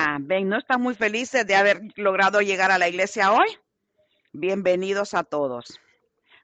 [0.00, 0.48] Amén.
[0.48, 3.48] ¿No están muy felices de haber logrado llegar a la iglesia hoy?
[4.32, 5.80] Bienvenidos a todos.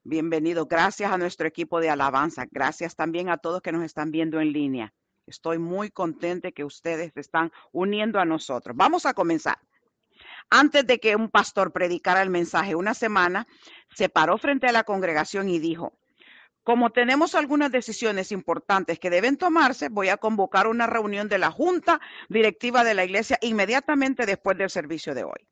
[0.03, 0.67] Bienvenidos.
[0.67, 2.47] Gracias a nuestro equipo de alabanza.
[2.51, 4.93] Gracias también a todos que nos están viendo en línea.
[5.25, 8.77] Estoy muy contenta que ustedes se están uniendo a nosotros.
[8.77, 9.59] Vamos a comenzar.
[10.51, 13.47] Antes de que un pastor predicara el mensaje una semana,
[13.95, 15.97] se paró frente a la congregación y dijo,
[16.65, 21.51] como tenemos algunas decisiones importantes que deben tomarse, voy a convocar una reunión de la
[21.51, 25.47] Junta Directiva de la Iglesia inmediatamente después del servicio de hoy.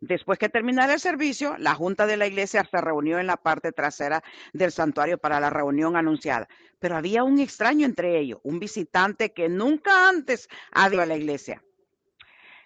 [0.00, 3.72] Después que terminara el servicio, la Junta de la Iglesia se reunió en la parte
[3.72, 4.22] trasera
[4.52, 6.48] del santuario para la reunión anunciada.
[6.78, 11.16] Pero había un extraño entre ellos, un visitante que nunca antes había ido a la
[11.16, 11.62] iglesia.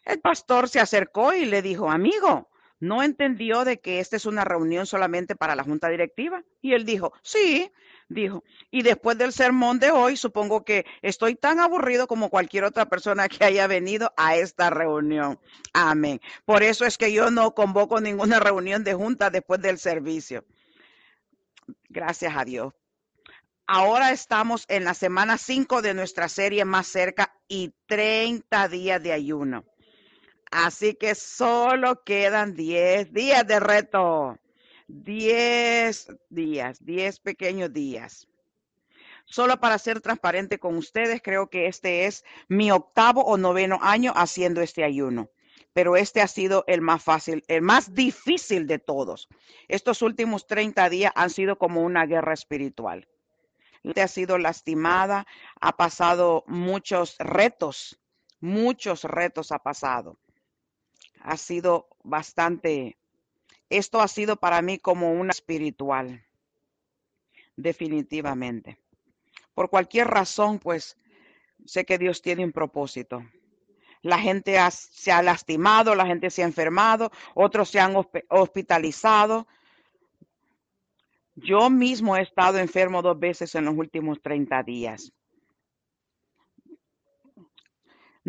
[0.05, 2.50] El pastor se acercó y le dijo, amigo,
[2.81, 6.43] no entendió de que esta es una reunión solamente para la junta directiva.
[6.63, 7.71] Y él dijo, sí,
[8.09, 8.43] dijo.
[8.71, 13.29] Y después del sermón de hoy, supongo que estoy tan aburrido como cualquier otra persona
[13.29, 15.39] que haya venido a esta reunión.
[15.75, 16.21] Amén.
[16.47, 20.45] Por eso es que yo no convoco ninguna reunión de junta después del servicio.
[21.91, 22.73] Gracias a Dios.
[23.67, 29.13] Ahora estamos en la semana 5 de nuestra serie más cerca y 30 días de
[29.13, 29.65] ayuno.
[30.51, 34.37] Así que solo quedan 10 días de reto.
[34.89, 38.27] 10 días, 10 pequeños días.
[39.27, 44.13] Solo para ser transparente con ustedes, creo que este es mi octavo o noveno año
[44.17, 45.31] haciendo este ayuno.
[45.73, 49.29] Pero este ha sido el más fácil, el más difícil de todos.
[49.69, 53.07] Estos últimos 30 días han sido como una guerra espiritual.
[53.85, 55.29] Usted ha sido lastimada,
[55.61, 58.01] ha pasado muchos retos,
[58.41, 60.19] muchos retos ha pasado
[61.23, 62.99] ha sido bastante,
[63.69, 66.25] esto ha sido para mí como una espiritual,
[67.57, 68.79] definitivamente.
[69.55, 70.97] Por cualquier razón, pues
[71.67, 73.23] sé que Dios tiene un propósito.
[74.03, 77.95] La gente se ha lastimado, la gente se ha enfermado, otros se han
[78.29, 79.47] hospitalizado.
[81.35, 85.13] Yo mismo he estado enfermo dos veces en los últimos 30 días.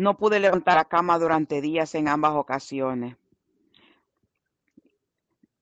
[0.02, 3.16] No pude levantar la cama durante días en ambas ocasiones.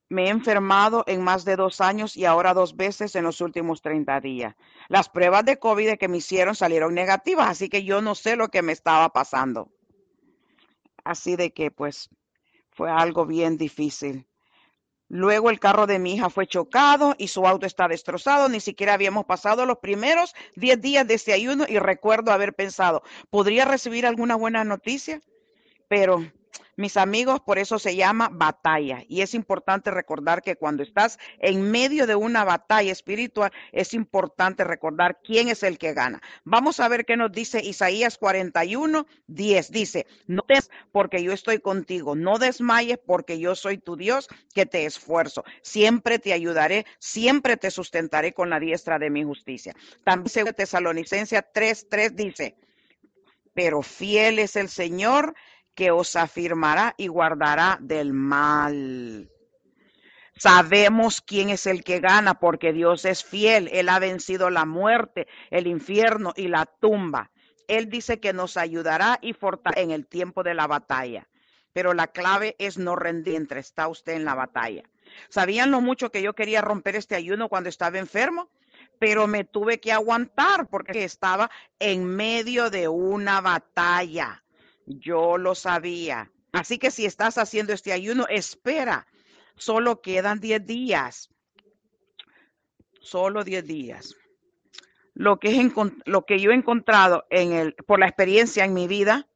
[0.09, 3.83] Me he enfermado en más de dos años y ahora dos veces en los últimos
[3.83, 4.56] 30 días.
[4.89, 8.49] Las pruebas de COVID que me hicieron salieron negativas, así que yo no sé lo
[8.49, 9.69] que me estaba pasando.
[11.05, 12.09] Así de que pues
[12.71, 14.27] fue algo bien difícil.
[15.12, 18.48] Luego el carro de mi hija fue chocado y su auto está destrozado.
[18.48, 23.03] Ni siquiera habíamos pasado los primeros 10 días de este ayuno y recuerdo haber pensado,
[23.28, 25.21] ¿podría recibir alguna buena noticia?
[25.88, 26.25] Pero
[26.77, 29.05] mis amigos, por eso se llama batalla.
[29.09, 34.65] Y es importante recordar que cuando estás en medio de una batalla espiritual, es importante
[34.65, 36.21] recordar quién es el que gana.
[36.44, 39.71] Vamos a ver qué nos dice Isaías 41, 10.
[39.71, 44.66] Dice, no temas porque yo estoy contigo, no desmayes porque yo soy tu Dios que
[44.66, 45.44] te esfuerzo.
[45.62, 49.75] Siempre te ayudaré, siempre te sustentaré con la diestra de mi justicia.
[50.05, 52.56] También Tesalonicense 3, 3 dice,
[53.55, 55.34] pero fiel es el Señor
[55.80, 59.30] que os afirmará y guardará del mal.
[60.36, 63.70] Sabemos quién es el que gana porque Dios es fiel.
[63.72, 67.30] Él ha vencido la muerte, el infierno y la tumba.
[67.66, 71.26] Él dice que nos ayudará y fortalecerá en el tiempo de la batalla.
[71.72, 74.82] Pero la clave es no rendir mientras está usted en la batalla.
[75.30, 78.50] ¿Sabían lo mucho que yo quería romper este ayuno cuando estaba enfermo?
[78.98, 84.44] Pero me tuve que aguantar porque estaba en medio de una batalla.
[84.86, 86.30] Yo lo sabía.
[86.52, 89.06] Así que si estás haciendo este ayuno, espera.
[89.56, 91.30] Solo quedan 10 días.
[93.00, 94.16] Solo 10 días.
[95.14, 95.72] Lo que, es
[96.06, 99.28] lo que yo he encontrado en el, por la experiencia en mi vida,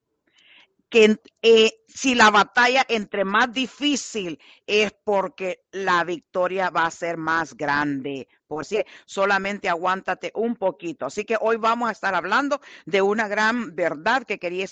[0.88, 7.16] que eh, si la batalla entre más difícil es porque la victoria va a ser
[7.16, 8.28] más grande.
[8.62, 11.06] Si solamente aguántate un poquito.
[11.06, 14.66] Así que hoy vamos a estar hablando de una gran verdad que quería,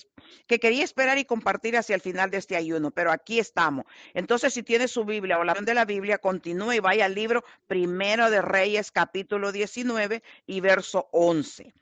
[0.47, 3.85] que quería esperar y compartir hacia el final de este ayuno, pero aquí estamos.
[4.15, 7.45] Entonces, si tiene su Biblia o la de la Biblia, continúe y vaya al libro
[7.67, 11.75] Primero de Reyes, capítulo 19 y verso 11.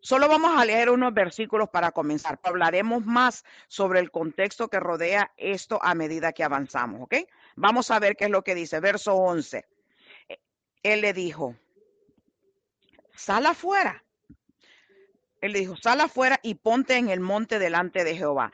[0.00, 2.38] Solo vamos a leer unos versículos para comenzar.
[2.42, 7.14] Hablaremos más sobre el contexto que rodea esto a medida que avanzamos, ¿ok?
[7.56, 8.80] Vamos a ver qué es lo que dice.
[8.80, 9.64] Verso 11.
[10.84, 11.56] Él le dijo,
[13.16, 14.04] sal afuera.
[15.40, 18.52] Él le dijo, sal afuera y ponte en el monte delante de Jehová.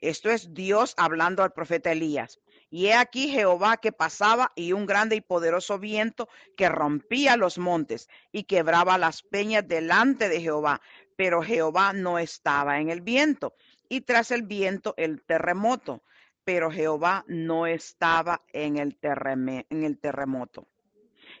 [0.00, 2.38] Esto es Dios hablando al profeta Elías.
[2.68, 7.56] Y he aquí Jehová que pasaba y un grande y poderoso viento que rompía los
[7.58, 10.82] montes y quebraba las peñas delante de Jehová.
[11.16, 13.54] Pero Jehová no estaba en el viento.
[13.92, 16.04] y tras el viento el terremoto,
[16.44, 20.69] pero Jehová no estaba en el, en el terremoto.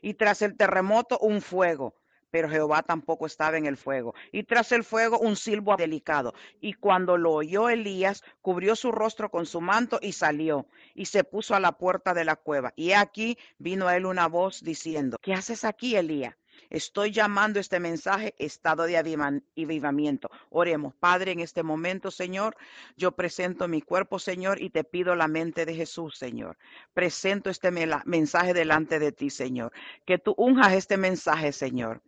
[0.02, 1.94] Y tras el terremoto un fuego,
[2.30, 4.14] pero Jehová tampoco estaba en el fuego.
[4.32, 6.34] Y tras el fuego un silbo delicado.
[6.60, 11.24] Y cuando lo oyó Elías, cubrió su rostro con su manto y salió y se
[11.24, 12.72] puso a la puerta de la cueva.
[12.76, 16.39] Y aquí vino a él una voz diciendo, ¿qué haces aquí, Elías?
[16.70, 20.30] Estoy llamando este mensaje estado de avivamiento.
[20.48, 22.56] Oremos, Padre, en este momento, Señor,
[22.96, 26.56] yo presento mi cuerpo, Señor, y te pido la mente de Jesús, Señor.
[26.94, 29.72] Presento este mensaje delante de ti, Señor.
[30.06, 32.00] Que tú unjas este mensaje, Señor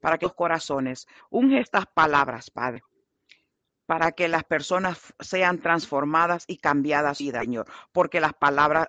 [0.00, 2.82] para que los corazones, unge estas palabras, Padre,
[3.86, 8.88] para que las personas sean transformadas y cambiadas, Señor, porque las palabras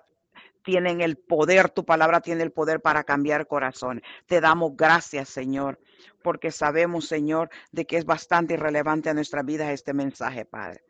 [0.68, 4.04] tienen el poder, tu palabra tiene el poder para cambiar corazones.
[4.26, 5.80] Te damos gracias, Señor,
[6.20, 10.82] porque sabemos, Señor, de que es bastante irrelevante a nuestra vida este mensaje, Padre.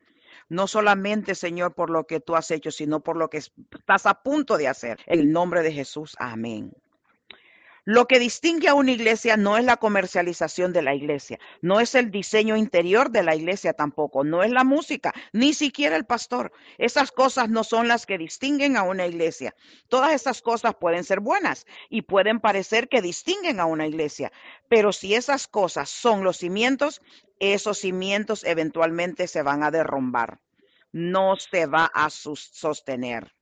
[0.49, 4.21] No solamente, Señor, por lo que tú has hecho, sino por lo que estás a
[4.21, 4.99] punto de hacer.
[5.07, 6.73] En el nombre de Jesús, amén.
[7.91, 11.95] Lo que distingue a una iglesia no es la comercialización de la iglesia, no es
[11.95, 16.53] el diseño interior de la iglesia tampoco, no es la música, ni siquiera el pastor.
[16.77, 19.55] Esas cosas no son las que distinguen a una iglesia.
[19.89, 24.33] Todas esas cosas pueden ser buenas y pueden parecer que distinguen a una iglesia,
[24.69, 27.01] pero si esas cosas son los cimientos,
[27.41, 30.41] esos cimientos eventualmente se van a derrumbar.
[30.93, 33.38] No se va a sostener.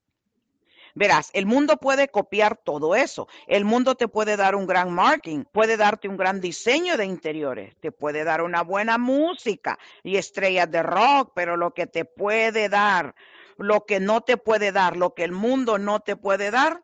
[0.97, 3.29] Verás, el mundo puede copiar todo eso.
[3.47, 7.77] El mundo te puede dar un gran marketing, puede darte un gran diseño de interiores,
[7.81, 12.71] te puede dar una buena música y estrellas de rock, pero lo que te puede
[12.71, 13.15] dar,
[13.59, 16.83] lo que no te puede dar, lo que el mundo no te puede dar,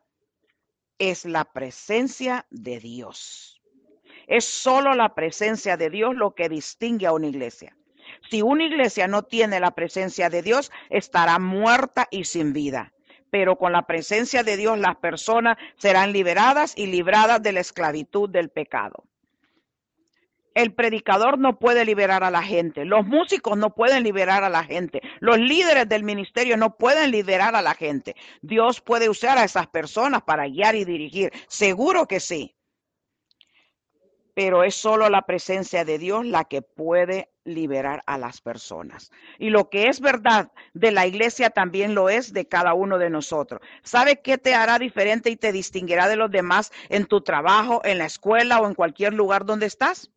[0.99, 3.63] es la presencia de Dios.
[4.27, 7.75] Es solo la presencia de Dios lo que distingue a una iglesia.
[8.29, 12.93] Si una iglesia no tiene la presencia de Dios, estará muerta y sin vida
[13.33, 18.29] pero con la presencia de Dios las personas serán liberadas y libradas de la esclavitud
[18.29, 19.05] del pecado.
[20.53, 24.63] El predicador no puede liberar a la gente, los músicos no pueden liberar a la
[24.63, 28.15] gente, los líderes del ministerio no pueden liberar a la gente.
[28.43, 32.55] Dios puede usar a esas personas para guiar y dirigir, seguro que sí
[34.35, 39.11] pero es solo la presencia de Dios la que puede liberar a las personas.
[39.37, 43.09] Y lo que es verdad de la iglesia también lo es de cada uno de
[43.09, 43.61] nosotros.
[43.83, 47.97] ¿Sabe qué te hará diferente y te distinguirá de los demás en tu trabajo, en
[47.97, 50.11] la escuela o en cualquier lugar donde estás?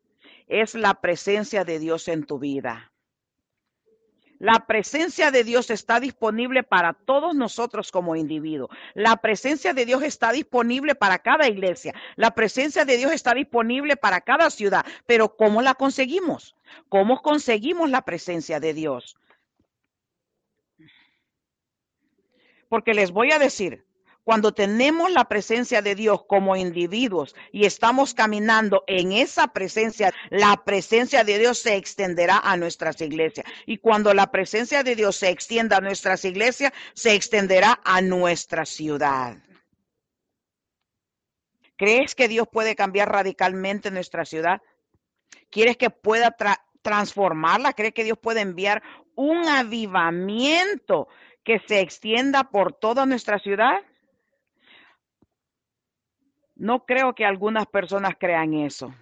[0.48, 2.92] Es la presencia de Dios en tu vida.
[4.38, 8.70] La presencia de Dios está disponible para todos nosotros como individuos.
[8.94, 11.94] La presencia de Dios está disponible para cada iglesia.
[12.16, 14.84] La presencia de Dios está disponible para cada ciudad.
[15.06, 16.54] Pero ¿cómo la conseguimos?
[16.88, 19.16] ¿Cómo conseguimos la presencia de Dios?
[22.68, 23.86] Porque les voy a decir,
[24.26, 30.64] cuando tenemos la presencia de Dios como individuos y estamos caminando en esa presencia, la
[30.64, 33.46] presencia de Dios se extenderá a nuestras iglesias.
[33.66, 38.66] Y cuando la presencia de Dios se extienda a nuestras iglesias, se extenderá a nuestra
[38.66, 39.36] ciudad.
[41.76, 44.60] ¿Crees que Dios puede cambiar radicalmente nuestra ciudad?
[45.50, 46.34] ¿Quieres que pueda
[46.82, 47.74] transformarla?
[47.74, 48.82] ¿Crees que Dios puede enviar
[49.14, 51.06] un avivamiento
[51.44, 53.84] que se extienda por toda nuestra ciudad?
[56.56, 58.94] No creo que algunas personas crean eso.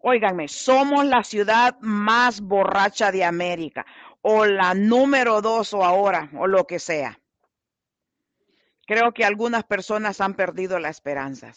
[0.00, 3.86] Óiganme, somos la ciudad más borracha de América,
[4.22, 7.20] o la número dos o ahora, o lo que sea.
[8.86, 11.52] Creo que algunas personas han perdido la esperanza.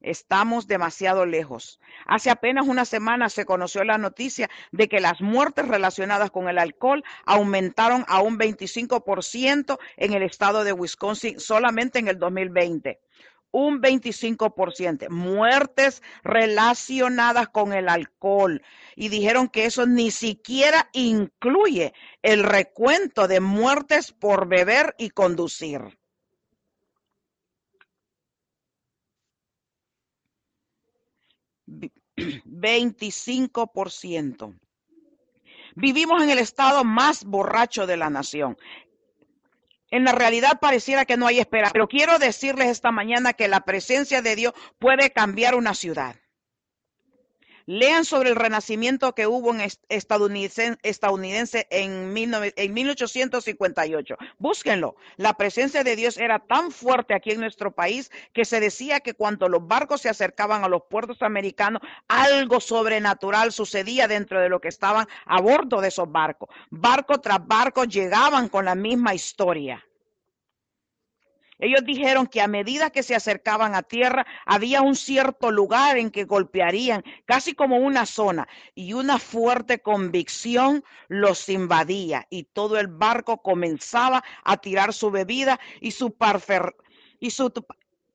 [0.00, 1.78] Estamos demasiado lejos.
[2.06, 6.58] Hace apenas una semana se conoció la noticia de que las muertes relacionadas con el
[6.58, 13.00] alcohol aumentaron a un 25% en el estado de Wisconsin solamente en el 2020
[13.50, 18.62] un 25%, muertes relacionadas con el alcohol.
[18.96, 25.98] Y dijeron que eso ni siquiera incluye el recuento de muertes por beber y conducir.
[31.66, 34.58] ¿25%?
[35.76, 38.56] Vivimos en el estado más borracho de la nación.
[39.90, 43.60] En la realidad pareciera que no hay esperanza, pero quiero decirles esta mañana que la
[43.60, 46.16] presencia de Dios puede cambiar una ciudad.
[47.70, 49.60] Lean sobre el renacimiento que hubo en
[49.90, 54.16] estadounidense, estadounidense en, 19, en 1858.
[54.38, 54.96] Búsquenlo.
[55.18, 59.12] La presencia de Dios era tan fuerte aquí en nuestro país que se decía que
[59.12, 64.62] cuando los barcos se acercaban a los puertos americanos, algo sobrenatural sucedía dentro de lo
[64.62, 66.48] que estaban a bordo de esos barcos.
[66.70, 69.84] Barco tras barco llegaban con la misma historia.
[71.58, 76.10] Ellos dijeron que a medida que se acercaban a tierra, había un cierto lugar en
[76.10, 78.46] que golpearían, casi como una zona,
[78.76, 85.58] y una fuerte convicción los invadía, y todo el barco comenzaba a tirar su bebida
[85.80, 86.76] y su, parfer
[87.18, 87.52] y su,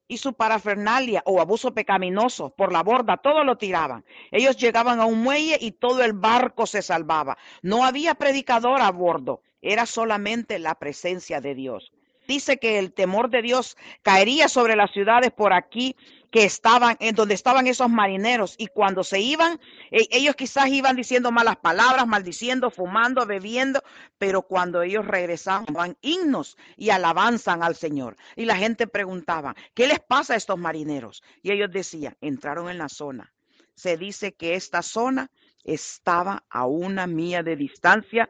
[0.08, 4.06] y su parafernalia o abuso pecaminoso por la borda, todo lo tiraban.
[4.32, 7.38] Ellos llegaban a un muelle y todo el barco se salvaba.
[7.62, 11.92] No había predicador a bordo, era solamente la presencia de Dios
[12.28, 15.96] dice que el temor de Dios caería sobre las ciudades por aquí
[16.34, 18.56] que estaban, en donde estaban esos marineros.
[18.58, 19.60] Y cuando se iban,
[19.92, 23.84] e, ellos quizás iban diciendo malas palabras, maldiciendo, fumando, bebiendo,
[24.18, 28.18] pero cuando ellos regresaban, himnos y alabanzan al Señor.
[28.36, 31.22] Y la gente preguntaba, ¿qué les pasa a estos marineros?
[31.44, 33.32] Y ellos decían, entraron en la zona.
[33.76, 35.30] Se dice que esta zona
[35.64, 38.28] estaba a una milla de distancia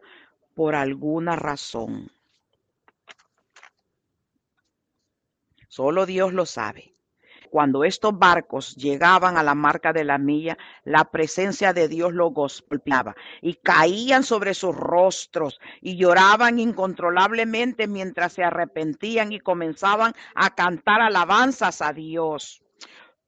[0.56, 2.12] por alguna razón.
[5.76, 6.94] Solo Dios lo sabe.
[7.50, 12.32] Cuando estos barcos llegaban a la marca de la milla, la presencia de Dios los
[12.32, 20.54] golpeaba y caían sobre sus rostros y lloraban incontrolablemente mientras se arrepentían y comenzaban a
[20.54, 22.62] cantar alabanzas a Dios.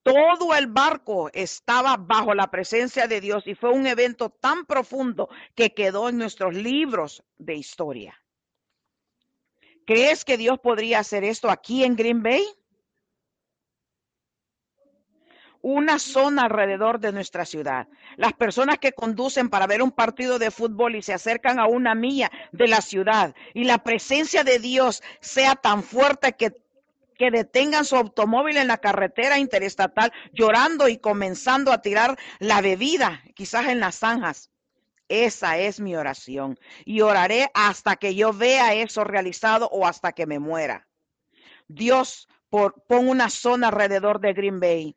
[0.03, 5.29] Todo el barco estaba bajo la presencia de Dios y fue un evento tan profundo
[5.55, 8.21] que quedó en nuestros libros de historia.
[9.85, 12.43] ¿Crees que Dios podría hacer esto aquí en Green Bay?
[15.61, 17.87] Una zona alrededor de nuestra ciudad.
[18.17, 21.95] Las personas que conducen para ver un partido de fútbol y se acercan a una
[21.95, 26.53] milla de la ciudad y la presencia de Dios sea tan fuerte que
[27.17, 33.23] que detengan su automóvil en la carretera interestatal llorando y comenzando a tirar la bebida,
[33.35, 34.51] quizás en las zanjas.
[35.07, 36.59] Esa es mi oración.
[36.83, 40.87] Y oraré hasta que yo vea eso realizado o hasta que me muera.
[41.67, 44.95] Dios, por, pon una zona alrededor de Green Bay.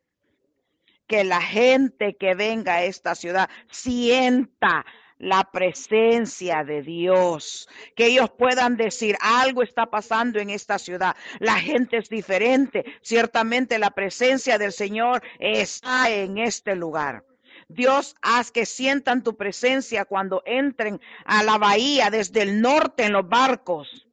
[1.07, 4.85] Que la gente que venga a esta ciudad sienta
[5.19, 11.55] la presencia de Dios, que ellos puedan decir algo está pasando en esta ciudad, la
[11.55, 17.25] gente es diferente, ciertamente la presencia del Señor está en este lugar.
[17.69, 23.13] Dios, haz que sientan tu presencia cuando entren a la bahía desde el norte en
[23.13, 24.07] los barcos.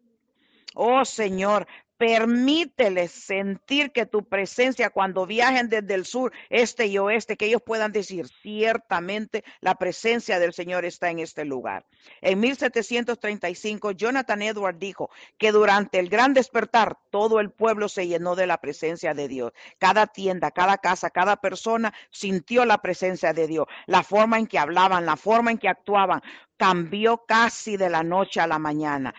[0.75, 1.67] Oh Señor,
[1.99, 7.62] Permíteles sentir que tu presencia cuando viajen desde el sur, este y oeste, que ellos
[7.65, 11.87] puedan decir, ciertamente la presencia del Señor está en este lugar.
[12.21, 18.37] En 1735, Jonathan Edward dijo que durante el gran despertar, todo el pueblo se llenó
[18.37, 19.53] de la presencia de Dios.
[19.79, 23.67] Cada tienda, cada casa, cada persona sintió la presencia de Dios.
[23.87, 26.21] La forma en que hablaban, la forma en que actuaban,
[26.59, 29.15] cambió casi de la noche a la mañana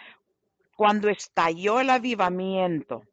[0.77, 3.03] cuando estalló el avivamiento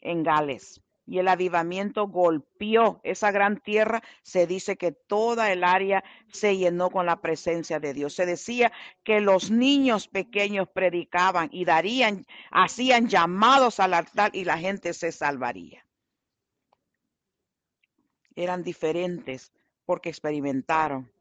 [0.00, 6.02] en Gales y el avivamiento golpeó esa gran tierra, se dice que toda el área
[6.32, 8.14] se llenó con la presencia de Dios.
[8.14, 8.72] Se decía
[9.04, 15.12] que los niños pequeños predicaban y darían, hacían llamados al altar y la gente se
[15.12, 15.86] salvaría.
[18.34, 19.52] Eran diferentes
[19.86, 21.12] porque experimentaron.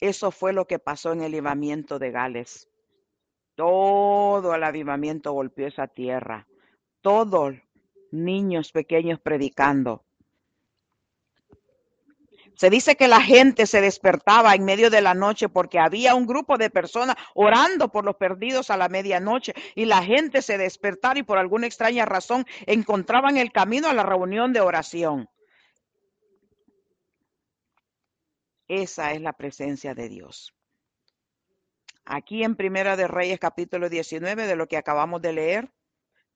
[0.00, 2.70] Eso fue lo que pasó en el avivamiento de Gales.
[3.54, 4.01] Todo
[4.38, 6.46] el avivamiento golpeó esa tierra.
[7.00, 7.54] Todos
[8.10, 10.04] niños pequeños predicando.
[12.54, 16.26] Se dice que la gente se despertaba en medio de la noche porque había un
[16.26, 21.18] grupo de personas orando por los perdidos a la medianoche y la gente se despertaba
[21.18, 25.28] y por alguna extraña razón encontraban el camino a la reunión de oración.
[28.68, 30.54] Esa es la presencia de Dios.
[32.04, 35.70] Aquí en Primera de Reyes capítulo 19 de lo que acabamos de leer,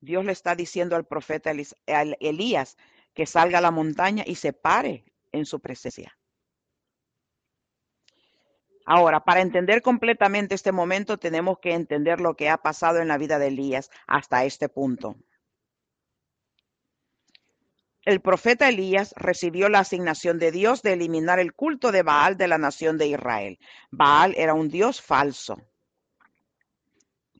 [0.01, 1.53] Dios le está diciendo al profeta
[1.87, 2.77] Elías
[3.15, 6.17] que salga a la montaña y se pare en su presencia.
[8.85, 13.19] Ahora, para entender completamente este momento, tenemos que entender lo que ha pasado en la
[13.19, 15.17] vida de Elías hasta este punto.
[18.07, 22.47] El profeta Elías recibió la asignación de Dios de eliminar el culto de Baal de
[22.47, 23.59] la nación de Israel.
[23.91, 25.61] Baal era un dios falso.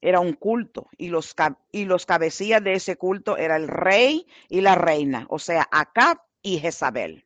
[0.01, 1.37] Era un culto y los,
[1.71, 6.19] y los cabecillas de ese culto era el rey y la reina, o sea, Acab
[6.43, 7.25] y Jezabel.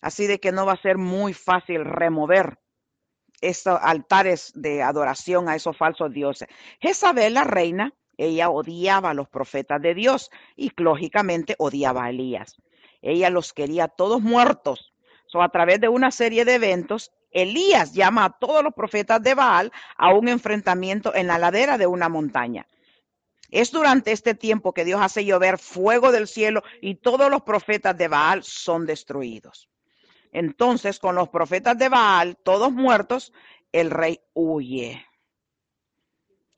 [0.00, 2.58] Así de que no va a ser muy fácil remover
[3.42, 6.48] estos altares de adoración a esos falsos dioses.
[6.80, 12.56] Jezabel, la reina, ella odiaba a los profetas de Dios y lógicamente odiaba a Elías.
[13.02, 14.92] Ella los quería todos muertos.
[15.26, 19.34] So, a través de una serie de eventos, Elías llama a todos los profetas de
[19.34, 22.66] Baal a un enfrentamiento en la ladera de una montaña.
[23.50, 27.96] Es durante este tiempo que Dios hace llover fuego del cielo y todos los profetas
[27.96, 29.68] de Baal son destruidos.
[30.32, 33.32] Entonces, con los profetas de Baal, todos muertos,
[33.72, 35.06] el rey huye.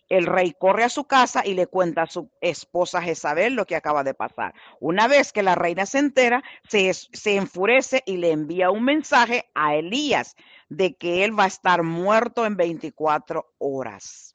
[0.08, 3.76] El rey corre a su casa y le cuenta a su esposa Jezabel lo que
[3.76, 4.54] acaba de pasar.
[4.80, 9.50] Una vez que la reina se entera, se, se, enfurece y le envía un mensaje
[9.54, 10.36] a Elías
[10.68, 14.34] de que él va a estar muerto en 24 horas.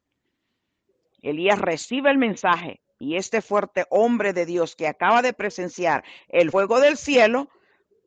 [1.22, 6.52] Elías recibe el mensaje y este fuerte hombre de Dios que acaba de presenciar el
[6.52, 7.50] fuego del cielo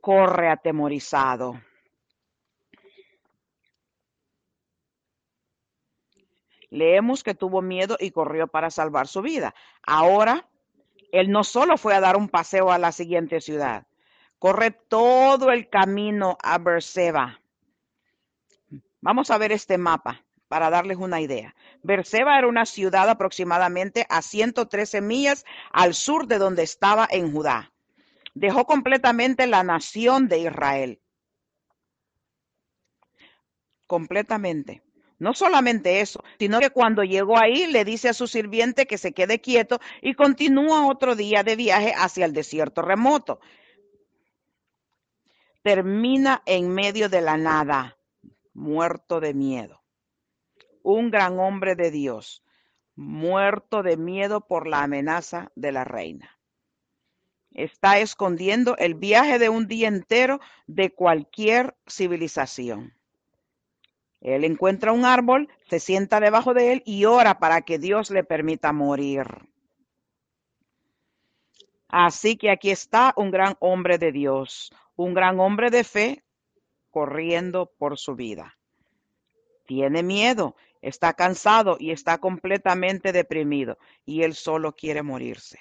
[0.01, 1.61] corre atemorizado.
[6.71, 9.55] Leemos que tuvo miedo y corrió para salvar su vida.
[9.83, 10.49] Ahora,
[11.13, 13.87] él no solo fue a dar un paseo a la siguiente ciudad,
[14.39, 17.41] corre todo el camino a Berseba.
[19.01, 21.55] Vamos a ver este mapa para darles una idea.
[21.83, 27.73] Berseba era una ciudad aproximadamente a 113 millas al sur de donde estaba en Judá.
[28.35, 31.01] Dejó completamente la nación de Israel.
[33.87, 34.83] Completamente.
[35.19, 39.13] No solamente eso, sino que cuando llegó ahí le dice a su sirviente que se
[39.13, 43.41] quede quieto y continúa otro día de viaje hacia el desierto remoto.
[45.63, 47.97] Termina en medio de la nada,
[48.53, 49.83] muerto de miedo.
[50.83, 52.45] Un gran hombre de Dios,
[52.95, 56.39] muerto de miedo por la amenaza de la reina.
[57.53, 62.96] Está escondiendo el viaje de un día entero de cualquier civilización.
[64.26, 68.25] Él encuentra un árbol, se sienta debajo de él y ora para que Dios le
[68.25, 69.25] permita morir.
[71.87, 76.25] Así que aquí está un gran hombre de Dios, un gran hombre de fe
[76.90, 78.59] corriendo por su vida.
[79.64, 85.60] Tiene miedo, está cansado y está completamente deprimido y él solo quiere morirse.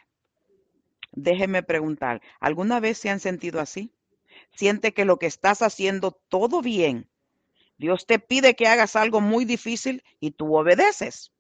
[1.12, 3.94] Déjeme preguntar, ¿alguna vez se han sentido así?
[4.56, 7.08] ¿Siente que lo que estás haciendo todo bien?
[7.78, 11.32] Dios te pide que hagas algo muy difícil y tú obedeces.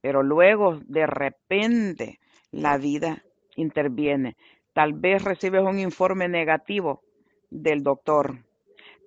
[0.00, 2.18] Pero luego de repente
[2.50, 3.22] la vida
[3.56, 4.36] interviene.
[4.72, 7.02] Tal vez recibes un informe negativo
[7.50, 8.44] del doctor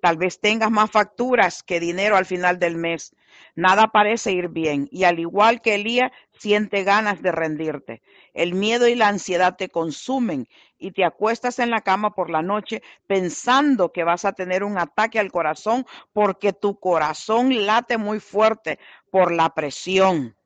[0.00, 3.14] Tal vez tengas más facturas que dinero al final del mes.
[3.54, 8.02] Nada parece ir bien y al igual que Elías, siente ganas de rendirte.
[8.34, 12.42] El miedo y la ansiedad te consumen y te acuestas en la cama por la
[12.42, 18.20] noche pensando que vas a tener un ataque al corazón porque tu corazón late muy
[18.20, 18.78] fuerte
[19.10, 20.36] por la presión.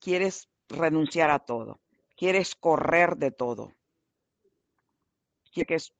[0.00, 1.80] Quieres renunciar a todo.
[2.16, 3.72] Quieres correr de todo.
[5.52, 5.92] Quieres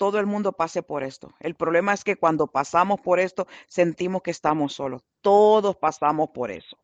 [0.00, 1.34] todo el mundo pase por esto.
[1.40, 5.02] El problema es que cuando pasamos por esto sentimos que estamos solos.
[5.20, 6.78] Todos pasamos por eso.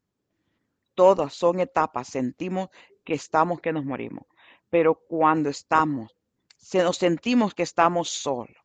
[0.95, 2.09] Todas son etapas.
[2.09, 2.69] Sentimos
[3.05, 4.27] que estamos, que nos morimos.
[4.69, 6.15] Pero cuando estamos,
[6.59, 8.59] se nos sentimos que estamos solos.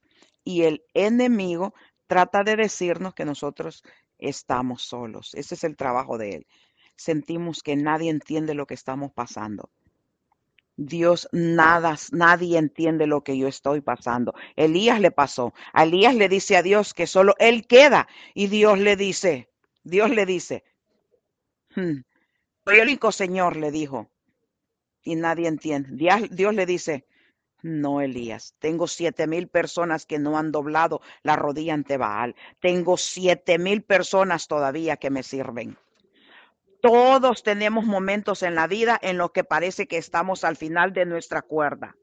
[0.43, 1.73] Y el enemigo
[2.05, 3.83] trata de decirnos que nosotros
[4.17, 5.33] estamos solos.
[5.33, 6.47] Ese es el trabajo de él.
[6.97, 9.69] Sentimos que nadie entiende lo que estamos pasando.
[10.83, 14.33] Dios, nada, nadie entiende lo que yo estoy pasando.
[14.55, 15.53] Elías le pasó.
[15.75, 19.49] Elías le dice a Dios que solo él queda y Dios le dice,
[19.83, 20.63] Dios le dice,
[21.75, 22.01] hmm,
[22.65, 24.09] soy el único Señor, le dijo.
[25.03, 25.89] Y nadie entiende.
[26.31, 27.05] Dios le dice,
[27.61, 32.35] no, Elías, tengo siete mil personas que no han doblado la rodilla ante Baal.
[32.59, 35.77] Tengo siete mil personas todavía que me sirven.
[36.81, 41.05] Todos tenemos momentos en la vida en los que parece que estamos al final de
[41.05, 41.95] nuestra cuerda.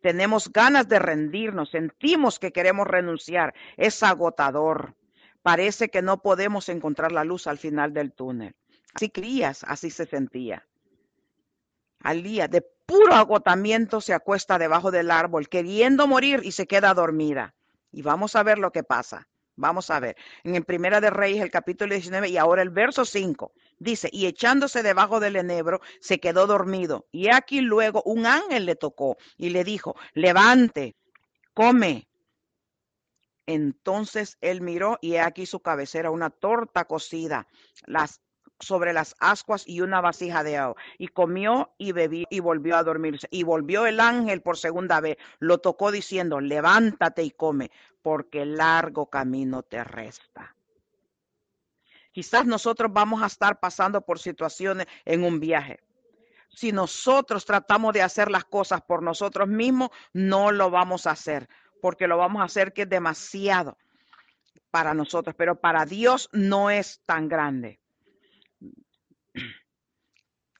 [0.00, 3.54] Tenemos ganas de rendirnos, sentimos que queremos renunciar.
[3.76, 4.94] Es agotador.
[5.42, 8.54] Parece que no podemos encontrar la luz al final del túnel.
[8.92, 10.66] Así crías, así se sentía.
[12.00, 16.92] Al día de puro agotamiento se acuesta debajo del árbol, queriendo morir y se queda
[16.92, 17.54] dormida.
[17.92, 19.28] Y vamos a ver lo que pasa.
[19.56, 23.04] Vamos a ver, en el Primera de Reyes, el capítulo 19 y ahora el verso
[23.04, 27.06] 5, dice, y echándose debajo del enebro, se quedó dormido.
[27.12, 30.96] Y aquí luego un ángel le tocó y le dijo, levante,
[31.52, 32.08] come.
[33.46, 37.46] Entonces él miró y aquí su cabecera una torta cocida,
[37.86, 38.20] las
[38.60, 40.76] sobre las ascuas y una vasija de agua.
[40.98, 43.28] Y comió y bebió y volvió a dormirse.
[43.30, 47.70] Y volvió el ángel por segunda vez, lo tocó diciendo, levántate y come,
[48.02, 50.54] porque largo camino te resta.
[52.12, 55.80] Quizás nosotros vamos a estar pasando por situaciones en un viaje.
[56.48, 61.48] Si nosotros tratamos de hacer las cosas por nosotros mismos, no lo vamos a hacer,
[61.82, 63.76] porque lo vamos a hacer que es demasiado
[64.70, 67.80] para nosotros, pero para Dios no es tan grande.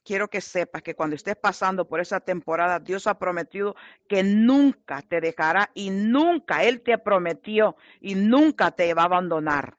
[0.03, 3.75] Quiero que sepas que cuando estés pasando por esa temporada, Dios ha prometido
[4.07, 9.77] que nunca te dejará y nunca Él te prometió y nunca te va a abandonar.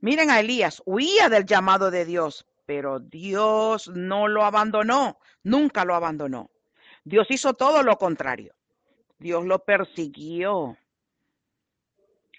[0.00, 5.94] Miren a Elías, huía del llamado de Dios, pero Dios no lo abandonó, nunca lo
[5.94, 6.50] abandonó.
[7.04, 8.54] Dios hizo todo lo contrario.
[9.18, 10.76] Dios lo persiguió.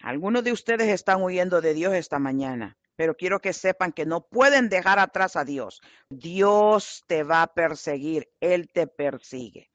[0.02, 4.28] Algunos de ustedes están huyendo de Dios esta mañana, pero quiero que sepan que no
[4.28, 5.80] pueden dejar atrás a Dios.
[6.10, 9.72] Dios te va a perseguir, Él te persigue.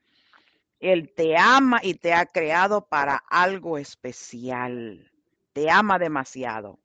[0.79, 5.11] Él te ama y te ha creado para algo especial.
[5.55, 6.81] Te ama demasiado.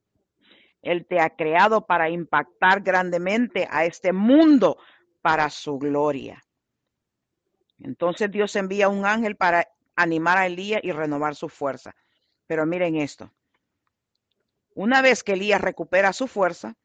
[0.81, 4.77] Él te ha creado para impactar grandemente a este mundo
[5.21, 6.41] para su gloria.
[7.79, 11.93] Entonces Dios envía un ángel para animar a Elías y renovar su fuerza.
[12.47, 13.29] Pero miren esto.
[14.79, 16.77] Una vez que Elías recupera su fuerza,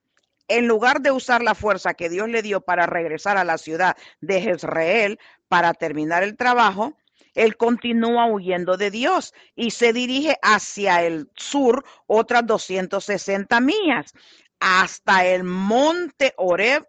[0.49, 3.97] en lugar de usar la fuerza que Dios le dio para regresar a la ciudad
[4.21, 6.99] de Jezreel para terminar el trabajo,
[7.35, 14.13] él continúa huyendo de Dios y se dirige hacia el sur otras 260 millas
[14.59, 16.85] hasta el monte Oreb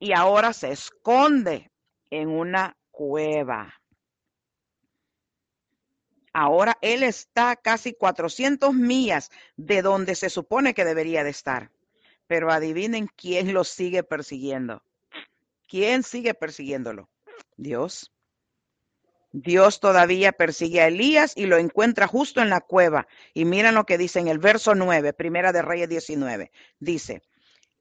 [0.00, 1.70] y ahora se esconde
[2.10, 3.79] en una cueva.
[6.32, 11.70] Ahora él está casi 400 millas de donde se supone que debería de estar.
[12.26, 14.82] Pero adivinen quién lo sigue persiguiendo.
[15.68, 17.08] ¿Quién sigue persiguiéndolo?
[17.56, 18.12] Dios.
[19.32, 23.06] Dios todavía persigue a Elías y lo encuentra justo en la cueva.
[23.34, 26.50] Y miren lo que dice en el verso 9, primera de Reyes 19.
[26.78, 27.22] Dice,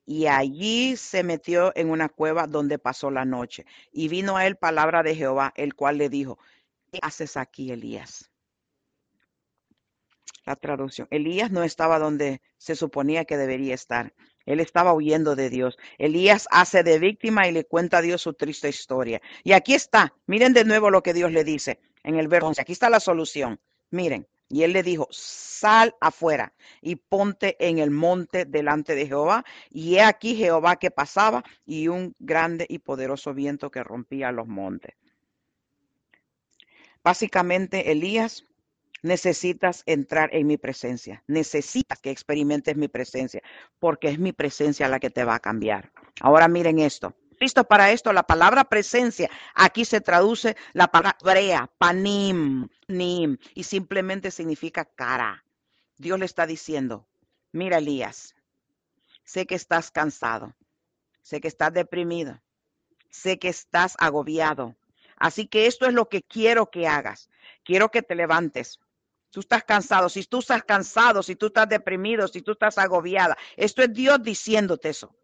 [0.05, 3.65] y allí se metió en una cueva donde pasó la noche.
[3.91, 6.39] Y vino a él palabra de Jehová, el cual le dijo,
[6.91, 8.31] ¿qué haces aquí, Elías?
[10.49, 11.07] La traducción.
[11.11, 14.15] Elías no estaba donde se suponía que debería estar.
[14.47, 15.77] Él estaba huyendo de Dios.
[15.99, 19.21] Elías hace de víctima y le cuenta a Dios su triste historia.
[19.43, 22.71] Y aquí está, miren de nuevo lo que Dios le dice en el verso Aquí
[22.71, 23.59] está la solución.
[23.91, 29.45] Miren, y él le dijo, sal afuera y ponte en el monte delante de Jehová.
[29.69, 34.47] Y he aquí Jehová que pasaba y un grande y poderoso viento que rompía los
[34.47, 34.95] montes.
[37.03, 38.48] Básicamente, Elías
[39.01, 41.23] necesitas entrar en mi presencia.
[41.27, 43.41] Necesitas que experimentes mi presencia,
[43.79, 45.91] porque es mi presencia la que te va a cambiar.
[46.21, 47.15] Ahora miren esto.
[47.39, 53.63] Listo para esto, la palabra presencia aquí se traduce la palabra hebrea, panim, nim, y
[53.63, 55.45] simplemente significa cara.
[55.97, 57.07] Dios le está diciendo,
[57.53, 58.35] mira Elías,
[59.23, 60.53] sé que estás cansado,
[61.21, 62.41] sé que estás deprimido,
[63.09, 64.75] sé que estás agobiado.
[65.15, 67.29] Así que esto es lo que quiero que hagas.
[67.63, 68.79] Quiero que te levantes,
[69.31, 73.37] Tú estás cansado, si tú estás cansado, si tú estás deprimido, si tú estás agobiada,
[73.55, 75.15] esto es Dios diciéndote eso.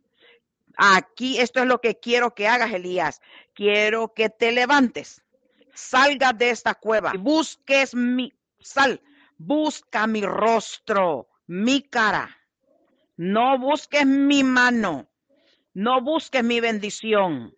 [0.78, 3.22] Aquí esto es lo que quiero que hagas, Elías.
[3.54, 5.24] Quiero que te levantes,
[5.74, 9.02] salgas de esta cueva busques mi sal,
[9.38, 12.30] busca mi rostro, mi cara.
[13.18, 15.10] No busques mi mano,
[15.74, 17.56] no busques mi bendición.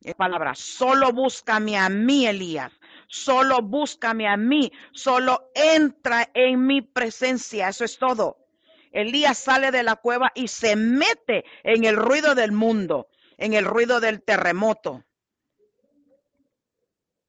[0.00, 2.70] Es palabra, solo búscame a mí, Elías
[3.08, 8.38] solo búscame a mí, solo entra en mi presencia, eso es todo.
[8.92, 13.64] Elías sale de la cueva y se mete en el ruido del mundo, en el
[13.64, 15.04] ruido del terremoto,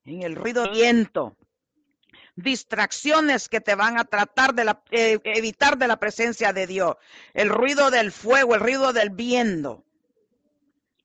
[0.05, 1.35] en el ruido del viento.
[2.35, 6.95] Distracciones que te van a tratar de eh, evitar de la presencia de Dios.
[7.33, 9.86] El ruido del fuego, el ruido del viento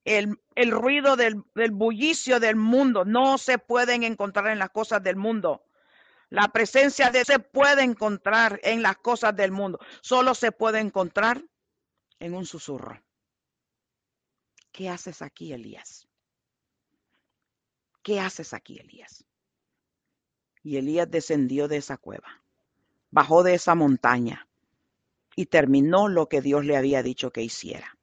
[0.05, 0.37] el,
[0.71, 3.05] ruido del, del bullicio del mundo.
[3.05, 5.65] No se pueden encontrar en las cosas del mundo.
[6.31, 9.79] La presencia de se puede encontrar en las cosas del mundo.
[10.01, 11.45] Solo se puede encontrar
[12.19, 13.03] en un susurro.
[14.73, 16.09] ¿Qué haces aquí, Elías?
[18.03, 19.25] ¿Qué haces aquí, Elías?
[20.63, 22.43] Y Elías descendió de esa cueva,
[23.11, 24.49] bajó de esa montaña
[25.37, 27.99] y terminó lo que Dios le había dicho que hiciera.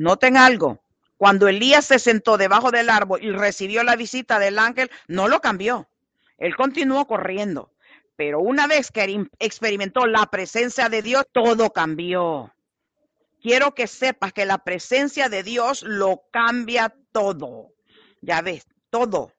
[0.00, 0.82] Noten algo.
[1.18, 5.42] Cuando Elías se sentó debajo del árbol y recibió la visita del ángel, no lo
[5.42, 5.90] cambió.
[6.38, 7.70] Él continuó corriendo.
[8.16, 12.50] Pero una vez que experimentó la presencia de Dios, todo cambió.
[13.42, 17.74] quiero que sepas que la presencia de Dios lo cambia todo.
[18.22, 19.34] Ya ves, todo.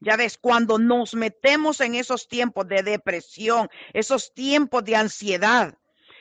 [0.00, 5.74] Ya ves, cuando nos metemos en esos tiempos de depresión, esos tiempos de ansiedad,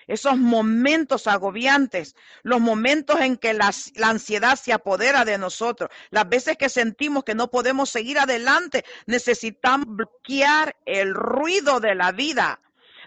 [0.10, 3.72] esos momentos agobiantes, los momentos en que la,
[4.04, 9.86] ansiedad se apodera de nosotros, las veces que sentimos que no podemos seguir adelante, necesitamos
[9.88, 12.60] bloquear el ruido de la vida.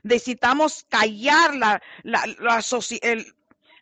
[0.05, 2.25] Necesitamos callar la, la,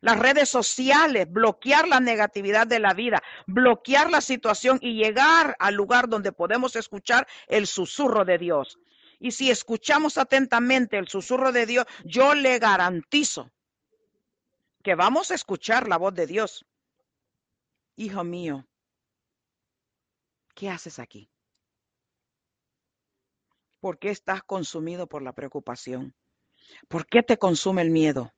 [0.01, 5.75] las redes sociales, bloquear la negatividad de la vida, bloquear la situación y llegar al
[5.75, 8.79] lugar donde podemos escuchar el susurro de Dios.
[9.21, 13.53] Y si escuchamos atentamente el susurro de Dios, yo le garantizo
[14.83, 16.65] que vamos a escuchar la voz de Dios.
[17.97, 18.67] Hijo mío,
[20.55, 21.31] ¿qué haces aquí?
[23.79, 26.15] ¿Por qué estás consumido por la preocupación?
[26.89, 28.33] ¿Por qué te consume el miedo?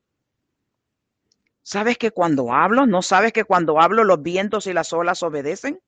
[1.63, 5.81] ¿Sabes que cuando hablo, no sabes que cuando hablo los vientos y las olas obedecen?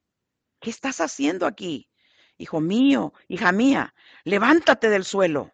[0.61, 1.91] ¿Qué estás haciendo aquí?
[2.37, 3.95] Hijo mío, hija mía,
[4.25, 5.53] levántate del suelo.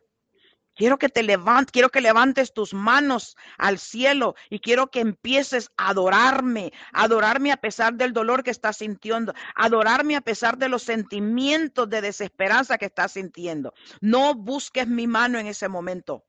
[0.74, 5.70] Quiero que te levantes, quiero que levantes tus manos al cielo y quiero que empieces
[5.76, 10.82] a adorarme, adorarme a pesar del dolor que estás sintiendo, adorarme a pesar de los
[10.82, 13.74] sentimientos de desesperanza que estás sintiendo.
[14.00, 16.24] No busques mi mano en ese momento.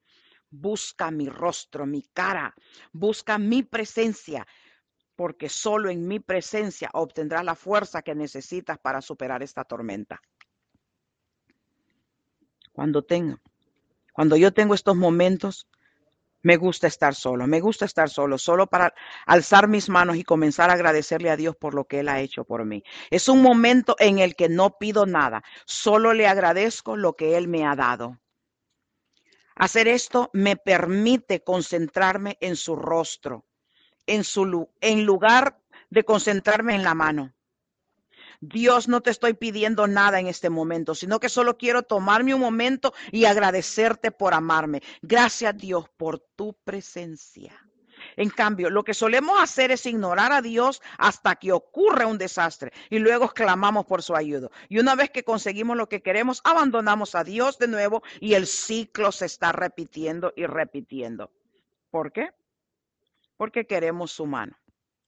[0.50, 2.54] Busca mi rostro, mi cara,
[2.92, 4.46] busca mi presencia,
[5.16, 10.20] porque solo en mi presencia obtendrás la fuerza que necesitas para superar esta tormenta.
[12.72, 13.40] Cuando tengo,
[14.14, 15.68] cuando yo tengo estos momentos,
[16.44, 18.94] me gusta estar solo, me gusta estar solo, solo para
[19.26, 22.46] alzar mis manos y comenzar a agradecerle a Dios por lo que Él ha hecho
[22.46, 22.84] por mí.
[23.10, 27.48] Es un momento en el que no pido nada, solo le agradezco lo que Él
[27.48, 28.20] me ha dado.
[29.56, 33.46] Hacer esto me permite concentrarme en su rostro,
[34.08, 37.34] en, su, en lugar de concentrarme en la mano.
[38.41, 42.41] Dios, no te estoy pidiendo nada en este momento, sino que solo quiero tomarme un
[42.41, 44.82] momento y agradecerte por amarme.
[45.04, 47.54] Gracias Dios por tu presencia.
[48.15, 52.71] En cambio, lo que solemos hacer es ignorar a Dios hasta que ocurre un desastre
[52.89, 54.49] y luego clamamos por su ayuda.
[54.69, 58.47] Y una vez que conseguimos lo que queremos, abandonamos a Dios de nuevo y el
[58.47, 61.30] ciclo se está repitiendo y repitiendo.
[61.91, 62.32] ¿Por qué?
[63.38, 64.58] Porque queremos su mano,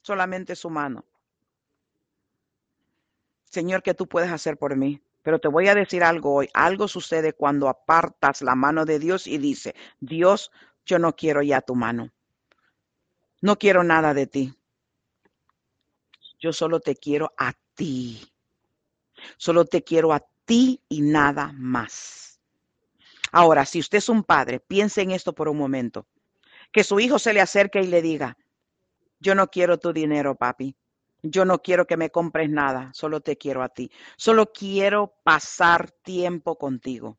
[0.03, 1.03] solamente su mano.
[3.53, 4.99] Señor, ¿qué tú puedes hacer por mí?
[5.21, 6.49] Pero te voy a decir algo hoy.
[6.55, 10.51] Algo sucede cuando apartas la mano de Dios y dice, Dios,
[10.87, 12.09] yo no quiero ya tu mano.
[13.41, 14.55] No quiero nada de ti.
[16.39, 18.27] Yo solo te quiero a ti.
[19.37, 22.39] Solo te quiero a ti y nada más.
[23.31, 26.07] Ahora, si usted es un padre, piense en esto por un momento.
[26.71, 28.35] Que su hijo se le acerque y le diga,
[29.19, 30.75] yo no quiero tu dinero, papi.
[31.23, 33.89] Yo no quiero que me compres nada, solo te quiero a ti.
[34.17, 37.17] Solo quiero pasar tiempo contigo.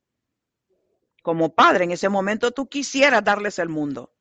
[1.23, 4.15] Como padre, en ese momento tú quisieras darles el mundo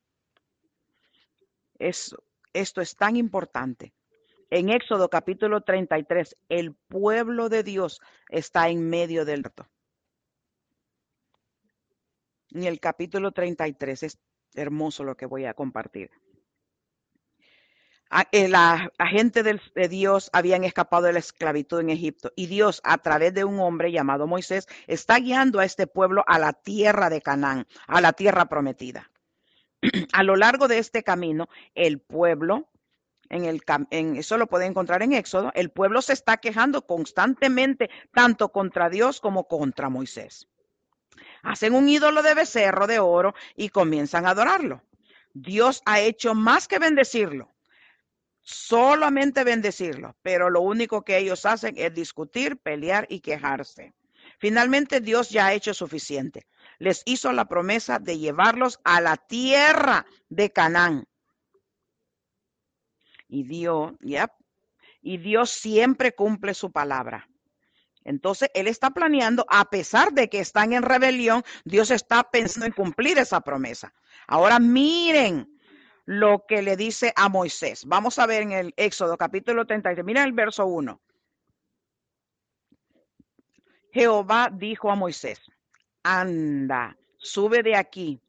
[2.54, 3.94] esto es tan importante.
[4.50, 9.68] En Éxodo capítulo 33, el pueblo de Dios está en medio del reto.
[12.52, 14.20] En el capítulo 33 es
[14.54, 16.12] hermoso lo que voy a compartir.
[18.32, 23.00] Eh, la, gente de Dios habían escapado de la esclavitud en Egipto y Dios a
[23.00, 27.22] través de un hombre llamado Moisés está guiando a este pueblo a la tierra de
[27.22, 29.10] Canaán, a la tierra prometida.
[30.14, 32.70] a lo largo de este camino, el pueblo,
[33.30, 33.64] en el,
[34.18, 39.20] eso lo puede encontrar en Éxodo, el pueblo se está quejando constantemente tanto contra Dios
[39.20, 40.48] como contra Moisés.
[41.42, 44.84] Hacen un ídolo de becerro de oro y comienzan a adorarlo.
[45.34, 47.53] Dios ha hecho más que bendecirlo,
[48.44, 53.94] solamente bendecirlo, pero lo único que ellos hacen es discutir, pelear y quejarse.
[54.38, 56.46] Finalmente Dios ya ha hecho suficiente
[56.80, 61.08] les hizo la promesa de llevarlos a la tierra de Canaán.
[63.28, 63.94] Y Dios,
[65.02, 67.28] y Dios siempre cumple su palabra.
[68.04, 72.74] Entonces, Él está planeando, a pesar de que están en rebelión, Dios está pensando en
[72.74, 73.94] cumplir esa promesa.
[74.28, 75.53] Ahora miren
[76.06, 77.86] lo que le dice a Moisés.
[77.86, 80.06] Vamos a ver en el Éxodo capítulo 33.
[80.06, 81.02] Miren el verso 1.
[83.92, 85.40] Jehová dijo a Moisés,
[86.02, 88.20] anda, sube de aquí,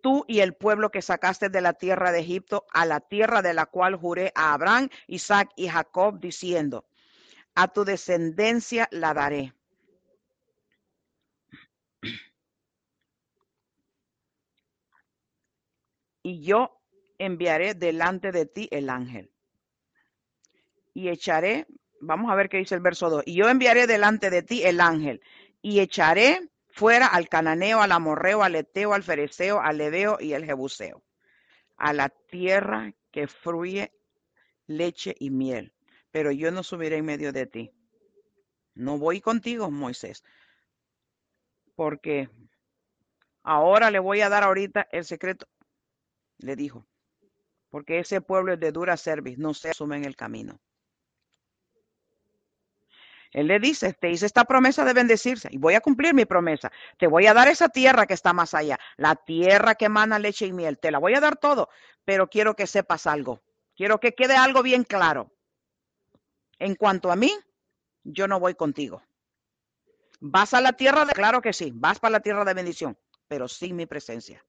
[0.00, 3.52] tú y el pueblo que sacaste de la tierra de Egipto, a la tierra de
[3.52, 6.84] la cual juré a Abraham, Isaac y Jacob, diciendo,
[7.56, 9.52] a tu descendencia la daré.
[16.22, 16.79] Y yo
[17.20, 19.30] enviaré delante de ti el ángel.
[20.94, 21.66] Y echaré,
[22.00, 24.80] vamos a ver qué dice el verso 2, y yo enviaré delante de ti el
[24.80, 25.20] ángel,
[25.60, 30.46] y echaré fuera al cananeo, al amorreo, al eteo, al fereceo, al leveo y al
[30.46, 31.02] jebuseo,
[31.76, 33.92] a la tierra que fluye
[34.66, 35.74] leche y miel.
[36.10, 37.70] Pero yo no subiré en medio de ti.
[38.74, 40.24] No voy contigo, Moisés,
[41.76, 42.30] porque
[43.42, 45.46] ahora le voy a dar ahorita el secreto,
[46.38, 46.86] le dijo,
[47.70, 50.60] porque ese pueblo es de dura cerviz, no se asume en el camino.
[53.32, 56.72] Él le dice, te hice esta promesa de bendecirse y voy a cumplir mi promesa.
[56.98, 60.46] Te voy a dar esa tierra que está más allá, la tierra que emana leche
[60.46, 60.78] y miel.
[60.78, 61.68] Te la voy a dar todo,
[62.04, 63.40] pero quiero que sepas algo.
[63.76, 65.30] Quiero que quede algo bien claro.
[66.58, 67.32] En cuanto a mí,
[68.02, 69.02] yo no voy contigo.
[70.18, 73.48] ¿Vas a la tierra de, claro que sí, vas para la tierra de bendición, pero
[73.48, 74.44] sin mi presencia.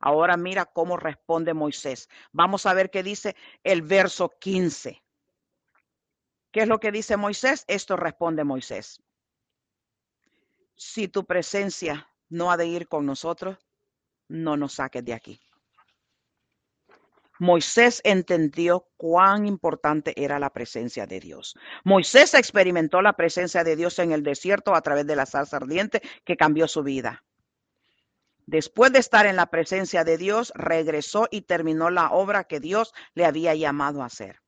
[0.00, 2.08] Ahora mira cómo responde Moisés.
[2.32, 5.02] Vamos a ver qué dice el verso 15.
[6.52, 7.64] ¿Qué es lo que dice Moisés?
[7.66, 9.02] Esto responde Moisés.
[10.76, 13.58] Si tu presencia no ha de ir con nosotros,
[14.28, 15.40] no nos saques de aquí.
[17.40, 21.54] Moisés entendió cuán importante era la presencia de Dios.
[21.84, 26.02] Moisés experimentó la presencia de Dios en el desierto a través de la salsa ardiente
[26.24, 27.24] que cambió su vida.
[28.48, 32.94] Después de estar en la presencia de Dios, regresó y terminó la obra que Dios
[33.12, 34.40] le había llamado a hacer.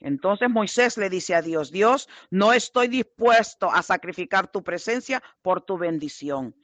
[0.00, 5.60] Entonces Moisés le dice a Dios, Dios, no estoy dispuesto a sacrificar tu presencia por
[5.60, 6.54] tu bendición.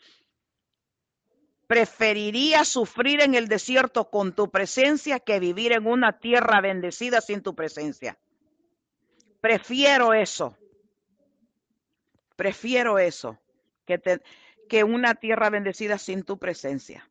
[1.66, 7.43] Preferiría sufrir en el desierto con tu presencia que vivir en una tierra bendecida sin
[7.43, 8.21] tu presencia.
[9.40, 10.57] Prefiero eso.
[12.37, 13.37] Prefiero eso
[13.99, 14.21] que,
[14.71, 17.11] que una tierra bendecida sin tu presencia.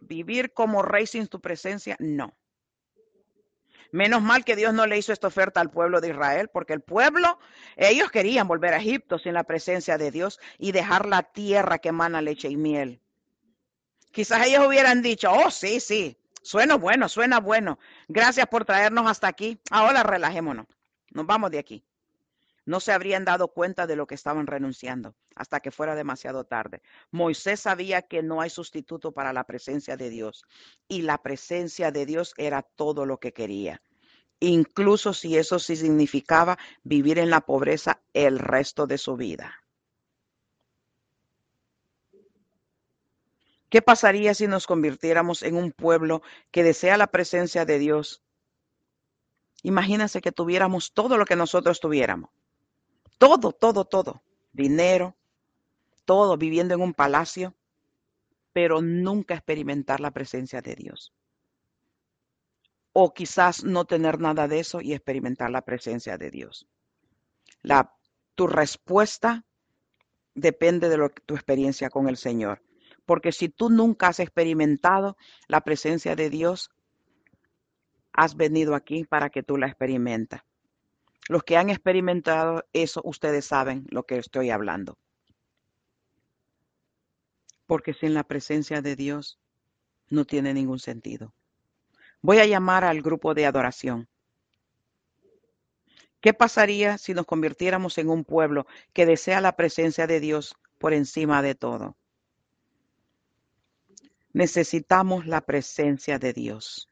[0.00, 2.34] Vivir como rey sin tu presencia, no.
[3.92, 6.80] Menos mal que Dios no le hizo esta oferta al pueblo de Israel, porque el
[6.80, 7.38] pueblo,
[7.76, 11.90] ellos querían volver a Egipto sin la presencia de Dios y dejar la tierra que
[11.90, 12.98] emana leche y miel.
[14.10, 17.78] Quizás ellos hubieran dicho, oh, sí, sí, suena bueno, suena bueno.
[18.08, 19.60] Gracias por traernos hasta aquí.
[19.70, 20.66] Ahora relajémonos.
[21.10, 21.84] Nos vamos de aquí.
[22.66, 26.82] No se habrían dado cuenta de lo que estaban renunciando hasta que fuera demasiado tarde.
[27.12, 30.44] Moisés sabía que no hay sustituto para la presencia de Dios
[30.88, 33.82] y la presencia de Dios era todo lo que quería,
[34.40, 39.62] incluso si eso sí significaba vivir en la pobreza el resto de su vida.
[43.68, 48.22] ¿Qué pasaría si nos convirtiéramos en un pueblo que desea la presencia de Dios?
[49.62, 52.30] Imagínense que tuviéramos todo lo que nosotros tuviéramos.
[53.18, 54.22] Todo, todo, todo.
[54.52, 55.16] Dinero,
[56.04, 57.54] todo viviendo en un palacio,
[58.52, 61.12] pero nunca experimentar la presencia de Dios.
[62.92, 66.66] O quizás no tener nada de eso y experimentar la presencia de Dios.
[67.60, 67.94] La,
[68.34, 69.44] tu respuesta
[70.34, 72.62] depende de lo, tu experiencia con el Señor.
[73.04, 75.16] Porque si tú nunca has experimentado
[75.48, 76.70] la presencia de Dios,
[78.12, 80.40] has venido aquí para que tú la experimentes.
[81.28, 84.96] Los que han experimentado eso, ustedes saben lo que estoy hablando.
[87.66, 89.38] Porque sin la presencia de Dios
[90.08, 91.34] no tiene ningún sentido.
[92.22, 94.08] Voy a llamar al grupo de adoración.
[96.20, 100.92] ¿Qué pasaría si nos convirtiéramos en un pueblo que desea la presencia de Dios por
[100.92, 101.96] encima de todo?
[104.32, 106.88] Necesitamos la presencia de Dios.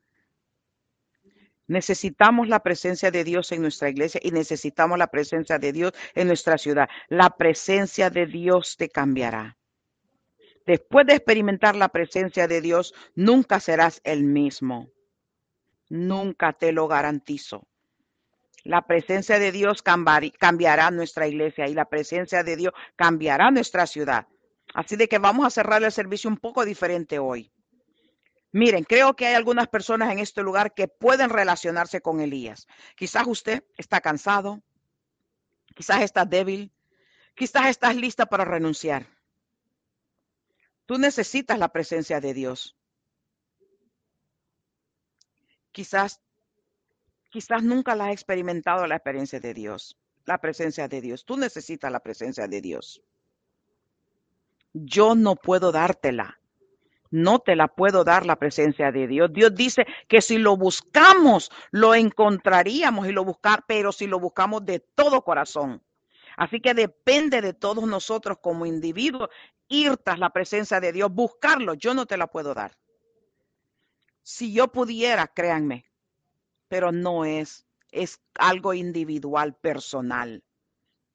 [1.66, 6.26] Necesitamos la presencia de Dios en nuestra iglesia y necesitamos la presencia de Dios en
[6.26, 6.88] nuestra ciudad.
[7.08, 9.56] La presencia de Dios te cambiará.
[10.66, 14.88] Después de experimentar la presencia de Dios, nunca serás el mismo.
[15.88, 17.66] Nunca te lo garantizo.
[18.64, 24.26] La presencia de Dios cambiará nuestra iglesia y la presencia de Dios cambiará nuestra ciudad.
[24.74, 27.53] Así de que vamos a cerrar el servicio un poco diferente hoy.
[28.54, 32.68] Miren, creo que hay algunas personas en este lugar que pueden relacionarse con Elías.
[32.94, 34.62] Quizás usted está cansado,
[35.74, 36.72] quizás está débil,
[37.34, 39.08] quizás estás lista para renunciar.
[40.86, 42.76] Tú necesitas la presencia de Dios.
[45.72, 46.20] Quizás,
[47.30, 51.24] quizás nunca la has experimentado la experiencia de Dios, la presencia de Dios.
[51.24, 53.02] Tú necesitas la presencia de Dios
[54.74, 56.40] yo no puedo dártela.
[57.14, 59.32] No te la puedo dar la presencia de Dios.
[59.32, 64.66] Dios dice que si lo buscamos, lo encontraríamos y lo buscar, pero si lo buscamos
[64.66, 65.80] de todo corazón.
[66.36, 69.28] Así que depende de todos nosotros como individuos
[69.68, 71.74] ir tras la presencia de Dios, buscarlo.
[71.74, 72.76] Yo no te la puedo dar.
[74.24, 75.84] Si yo pudiera, créanme,
[76.66, 80.42] pero no es, es algo individual, personal,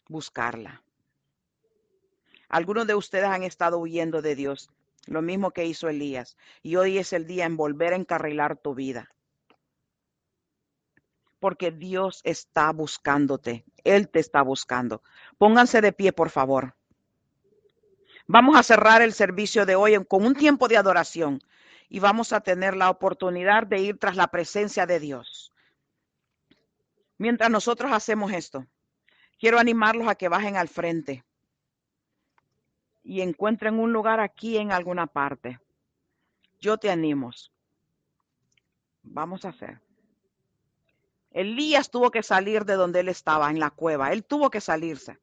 [0.08, 0.82] buscarla.
[2.48, 4.70] Algunos de ustedes han estado huyendo de Dios,
[5.10, 8.76] lo mismo que hizo Elías, y hoy es el día en volver a encarrilar tu
[8.76, 9.10] vida.
[11.40, 15.02] Porque Dios está buscándote, Él te está buscando.
[15.40, 16.76] Pónganse de pie, por favor.
[18.28, 21.42] Vamos a cerrar el servicio de hoy con un tiempo de adoración
[21.88, 25.52] y vamos a tener la oportunidad de ir tras la presencia de Dios.
[27.18, 28.68] Mientras nosotros hacemos esto,
[29.40, 31.26] quiero animarlos a que bajen al frente
[33.10, 35.60] y encuentren un lugar aquí en alguna parte.
[36.60, 37.32] Yo te animo.
[39.02, 39.82] Vamos a hacer.
[41.32, 44.14] Elías tuvo que salir de donde él estaba, en la cueva.
[44.14, 45.18] Él tuvo que salirse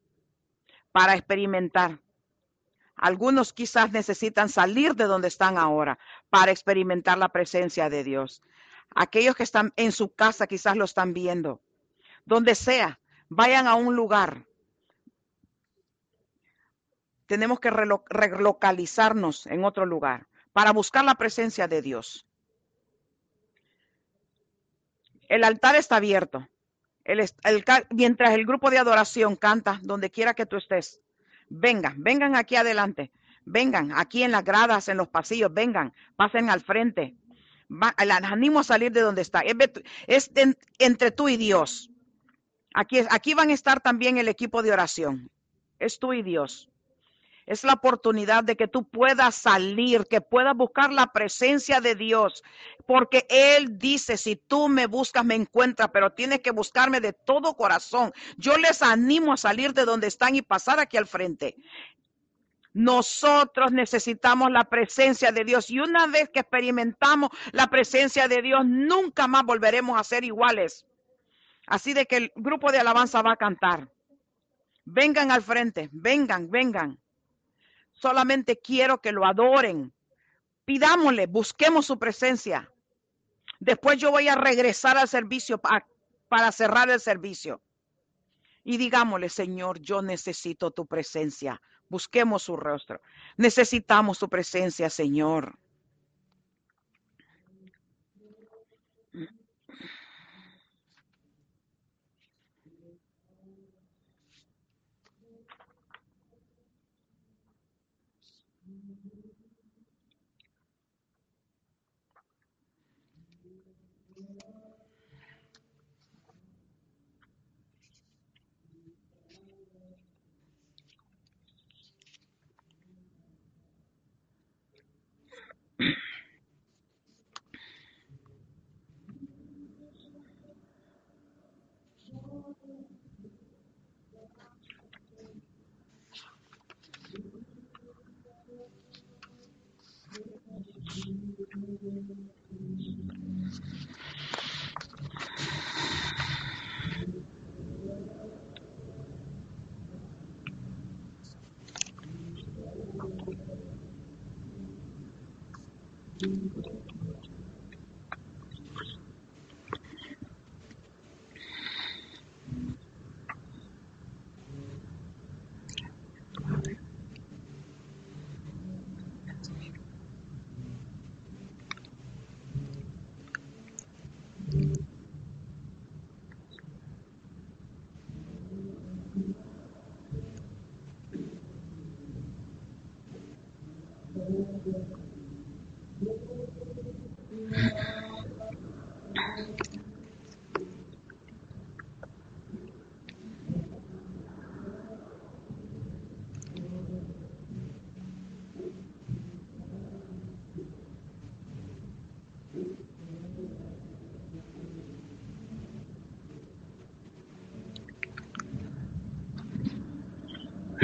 [0.91, 2.01] para experimentar.
[2.97, 5.97] Algunos quizás necesitan salir de donde están ahora
[6.29, 8.41] para experimentar la presencia de Dios.
[8.95, 11.61] Aquellos que están en su casa quizás lo están viendo.
[12.25, 14.46] Donde sea, vayan a un lugar
[17.27, 22.25] tenemos que relocalizarnos en otro lugar para buscar la presencia de Dios.
[25.27, 26.47] El altar está abierto.
[27.91, 31.01] mientras el grupo de adoración canta donde quiera que tú estés,
[31.49, 33.11] vengan, vengan aquí adelante,
[33.45, 37.15] vengan aquí en las gradas, en los pasillos, vengan, pasen al frente.
[37.69, 39.41] les animo a salir de donde está.
[40.07, 40.31] Es,
[40.79, 41.91] entre tú y Dios.
[42.73, 45.29] Aquí, aquí van a estar también el equipo de oración.
[45.79, 46.69] Es tú y Dios.
[47.47, 52.43] Es la oportunidad de que tú puedas salir, que puedas buscar la presencia de Dios,
[52.85, 57.55] porque Él dice, si tú me buscas, me encuentras, pero tienes que buscarme de todo
[57.55, 58.11] corazón.
[58.35, 61.55] Yo les animo a salir de donde están y pasar aquí al frente.
[62.73, 68.65] Nosotros necesitamos la presencia de Dios y una vez que experimentamos la presencia de Dios,
[68.65, 70.85] nunca más volveremos a ser iguales.
[71.65, 73.89] Así de que el grupo de alabanza va a cantar.
[74.83, 76.99] Vengan al frente, vengan, vengan.
[77.97, 79.91] Solamente quiero que lo adoren.
[80.65, 82.71] Pidámosle, busquemos su presencia.
[83.59, 87.59] Después yo voy a regresar al servicio para cerrar el servicio.
[88.63, 91.59] Y digámosle, Señor, yo necesito tu presencia.
[91.89, 93.01] Busquemos su rostro.
[93.35, 95.57] Necesitamos tu presencia, Señor.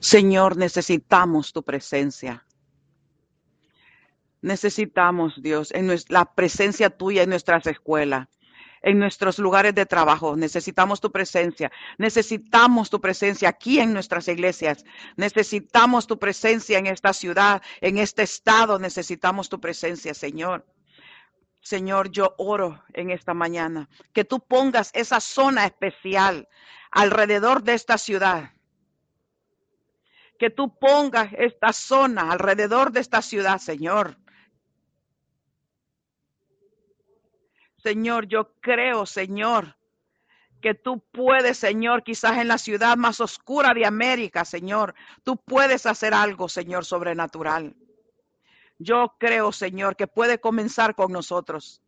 [0.00, 2.44] Señor, necesitamos tu presencia.
[4.42, 8.28] Necesitamos, Dios, en la presencia tuya en nuestras escuelas,
[8.84, 10.36] en nuestros lugares de trabajo.
[10.36, 11.72] Necesitamos tu presencia.
[11.98, 14.84] Necesitamos tu presencia aquí en nuestras iglesias.
[15.16, 18.78] Necesitamos tu presencia en esta ciudad, en este estado.
[18.78, 20.66] Necesitamos tu presencia, Señor.
[21.62, 26.46] Señor, yo oro en esta mañana que tú pongas esa zona especial
[26.90, 28.50] alrededor de esta ciudad
[30.38, 34.18] que tú pongas esta zona alrededor de esta ciudad, Señor.
[37.84, 39.76] Señor, yo creo, Señor,
[40.62, 45.84] que tú puedes, Señor, quizás en la ciudad más oscura de América, Señor, tú puedes
[45.84, 47.76] hacer algo, Señor, sobrenatural.
[48.78, 51.82] Yo creo, Señor, que puede comenzar con nosotros.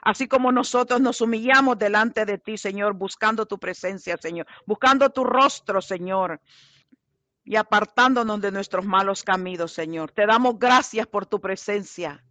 [0.00, 5.22] Así como nosotros nos humillamos delante de ti, Señor, buscando tu presencia, Señor, buscando tu
[5.22, 6.40] rostro, Señor,
[7.44, 10.12] y apartándonos de nuestros malos caminos, Señor.
[10.12, 12.24] Te damos gracias por tu presencia.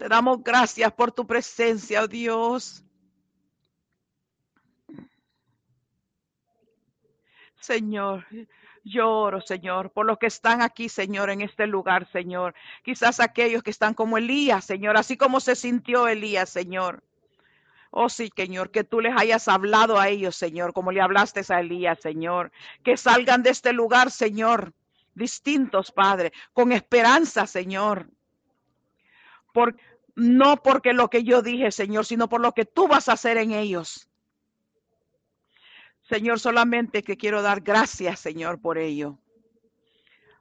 [0.00, 2.82] Te damos gracias por tu presencia, oh Dios.
[7.56, 8.24] Señor,
[8.82, 12.54] lloro, Señor, por los que están aquí, Señor, en este lugar, Señor.
[12.82, 17.04] Quizás aquellos que están como Elías, Señor, así como se sintió Elías, Señor.
[17.90, 21.60] Oh sí, Señor, que tú les hayas hablado a ellos, Señor, como le hablaste a
[21.60, 22.52] Elías, Señor.
[22.82, 24.72] Que salgan de este lugar, Señor,
[25.12, 28.08] distintos, Padre, con esperanza, Señor.
[29.52, 29.76] Por,
[30.14, 33.36] no porque lo que yo dije, Señor, sino por lo que tú vas a hacer
[33.36, 34.08] en ellos.
[36.02, 39.18] Señor, solamente que quiero dar gracias, Señor, por ello.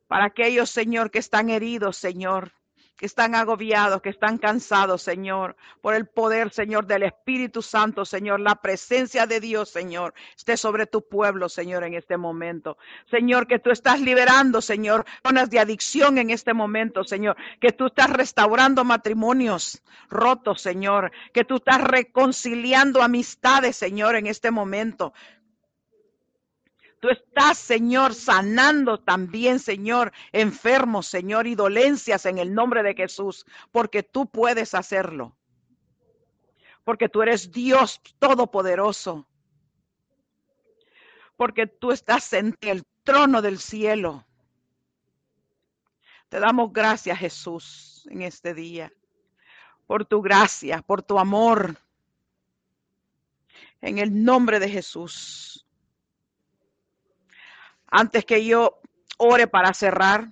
[0.08, 2.54] Para aquellos, Señor, que están heridos, Señor,
[3.00, 8.42] que están agobiados, que están cansados, Señor, por el poder, Señor, del Espíritu Santo, Señor,
[8.42, 12.78] la presencia de Dios, Señor, esté sobre tu pueblo, Señor, en este momento.
[13.10, 17.86] Señor, que tú estás liberando, Señor, zonas de adicción en este momento, Señor, que tú
[17.86, 25.14] estás restaurando matrimonios rotos, Señor, que tú estás reconciliando amistades, Señor, en este momento.
[27.00, 33.46] Tú estás, Señor, sanando también, Señor, enfermos, Señor, y dolencias en el nombre de Jesús,
[33.72, 35.36] porque tú puedes hacerlo.
[36.84, 39.26] Porque tú eres Dios todopoderoso.
[41.38, 44.26] Porque tú estás en el trono del cielo.
[46.28, 48.92] Te damos gracias, Jesús, en este día,
[49.88, 51.78] por tu gracia, por tu amor.
[53.80, 55.66] En el nombre de Jesús.
[57.92, 58.80] Antes que yo
[59.18, 60.32] ore para cerrar,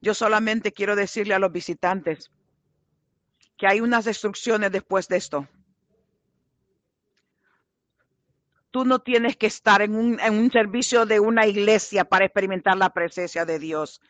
[0.00, 2.30] yo solamente quiero decirle a los visitantes
[3.56, 5.48] que hay unas destrucciones después de esto.
[8.72, 12.76] Tú no tienes que estar en un, en un servicio de una iglesia para experimentar
[12.76, 14.00] la presencia de Dios.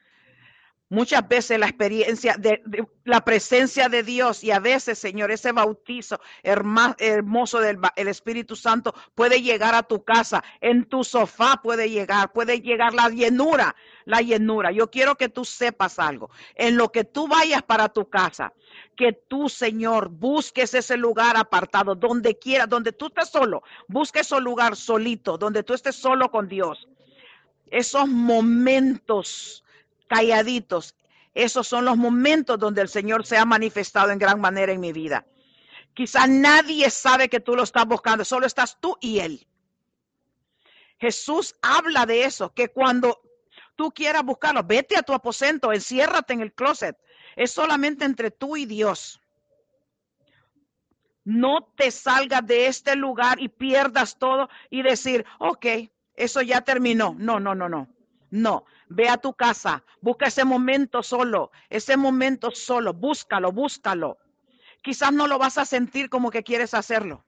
[0.92, 2.62] Muchas veces la experiencia de,
[3.04, 8.94] la presencia de Dios y a veces, Señor, ese bautizo hermoso del el Espíritu Santo
[9.14, 13.74] puede llegar a tu casa, en tu sofá puede llegar, puede llegar la llenura,
[14.04, 14.70] la llenura.
[14.70, 16.28] Yo quiero que tú sepas algo.
[16.56, 18.52] En lo que tú vayas para tu casa,
[18.94, 24.38] que tú, Señor, busques ese lugar apartado, donde quiera, donde tú estés solo, busque ese
[24.42, 26.86] lugar solito, donde tú estés solo con Dios.
[27.70, 29.62] Esos momentos
[30.08, 30.94] calladitos.
[31.34, 34.92] Esos son los momentos donde el Señor se ha manifestado en gran manera en mi
[34.92, 35.26] vida.
[35.94, 39.46] Quizás nadie sabe que tú lo estás buscando, solo estás tú y Él.
[40.98, 43.20] Jesús habla de eso, que cuando
[43.76, 46.96] tú quieras buscarlo, vete a tu aposento, enciérrate en el closet.
[47.34, 49.20] Es solamente entre tú y Dios.
[51.24, 55.66] No te salgas de este lugar y pierdas todo y decir, ok,
[56.14, 57.14] eso ya terminó.
[57.18, 57.88] No, no, no, no.
[58.32, 64.16] No, ve a tu casa, busca ese momento solo, ese momento solo, búscalo, búscalo.
[64.80, 67.26] Quizás no lo vas a sentir como que quieres hacerlo.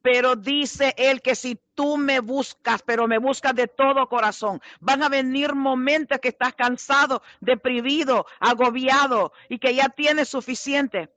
[0.00, 5.02] Pero dice él que si tú me buscas, pero me buscas de todo corazón, van
[5.02, 11.12] a venir momentos que estás cansado, deprimido, agobiado y que ya tienes suficiente.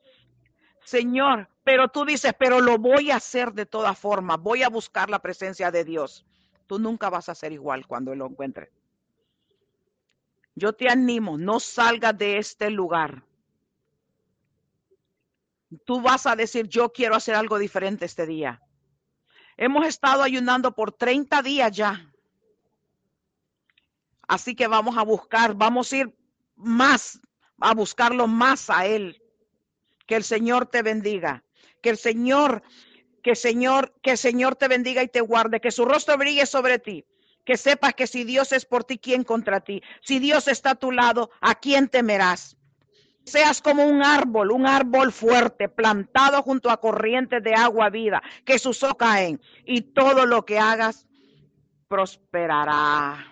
[0.84, 5.12] Señor, pero tú dices, pero lo voy a hacer de todas formas, voy a buscar
[5.12, 6.26] la presencia de Dios.
[6.68, 8.70] Tú nunca vas a ser igual cuando lo encuentres.
[10.56, 13.24] Yo te animo, no salgas de este lugar.
[15.84, 18.62] Tú vas a decir, yo quiero hacer algo diferente este día.
[19.58, 22.12] Hemos estado ayunando por 30 días ya.
[24.28, 26.18] Así que vamos a buscar, vamos a ir
[26.56, 27.20] más,
[27.60, 29.22] a buscarlo más a Él.
[30.08, 31.44] Que el Señor te bendiga.
[31.82, 32.64] Que el Señor
[33.26, 37.06] que Señor, que Señor te bendiga y te guarde, que su rostro brille sobre ti.
[37.44, 39.82] Que sepas que si Dios es por ti, ¿quién contra ti?
[40.02, 42.56] Si Dios está a tu lado, ¿a quién temerás?
[43.24, 48.60] Seas como un árbol, un árbol fuerte, plantado junto a corrientes de agua vida, que
[48.60, 51.08] sus hojas caen y todo lo que hagas
[51.88, 53.26] prosperará.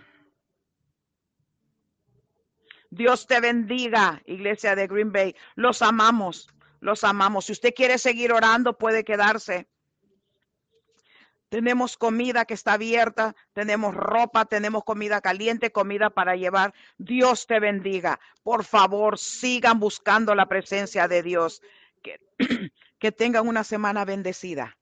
[2.89, 5.35] Dios te bendiga, iglesia de Green Bay.
[5.53, 7.45] Los amamos, los amamos.
[7.45, 9.67] Si usted quiere seguir orando, puede quedarse.
[11.53, 16.73] Tenemos comida que está abierta, tenemos ropa, tenemos comida caliente, comida para llevar.
[16.97, 18.19] Dios te bendiga.
[18.41, 21.61] Por favor, sigan buscando la presencia de Dios.
[22.01, 24.75] Que, tengan una semana bendecida.